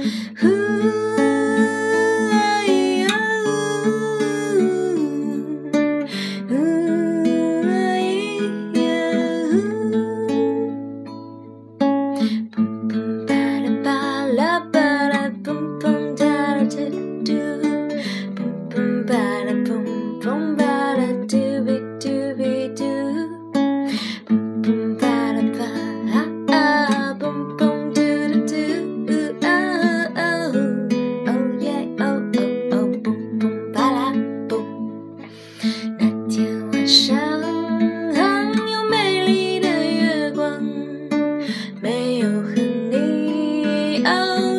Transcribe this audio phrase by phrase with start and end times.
[0.00, 0.59] Who
[44.06, 44.49] Oh.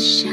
[0.00, 0.29] shine.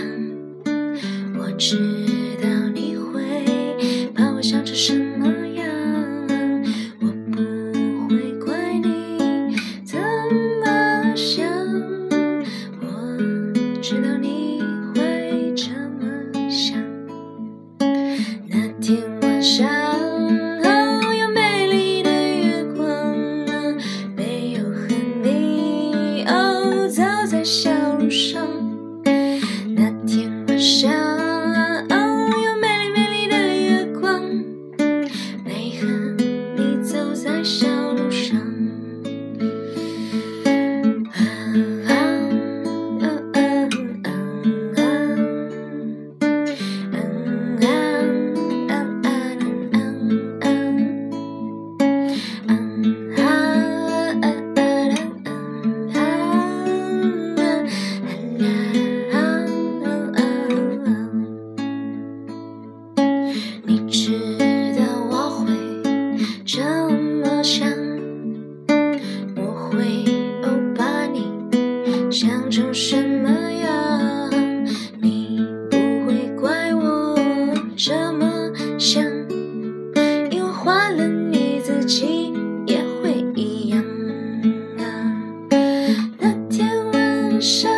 [87.47, 87.71] 上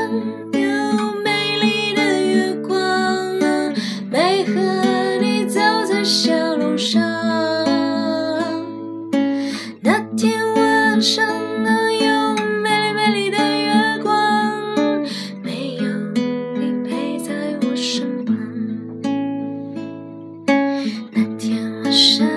[0.52, 3.38] 有美丽的月光，
[4.10, 4.56] 没和
[5.22, 7.00] 你走在小路上。
[9.82, 15.04] 那天晚上啊，有美丽美丽的月光，
[15.44, 15.84] 没有
[16.56, 17.32] 你陪在
[17.62, 18.36] 我身旁。
[21.14, 22.29] 那天晚上。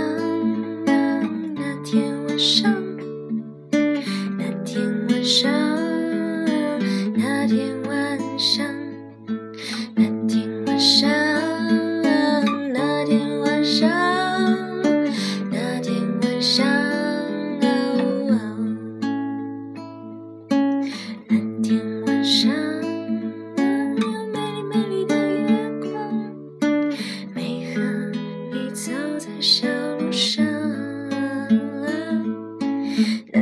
[33.02, 33.41] mm-hmm.